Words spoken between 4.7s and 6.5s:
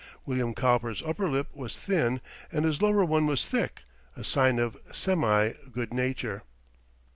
semi good nature.